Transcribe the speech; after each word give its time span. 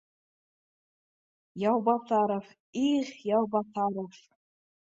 Яубаҫаров, 1.69 2.49
их 2.87 3.15
Яубаҫаров 3.33 4.19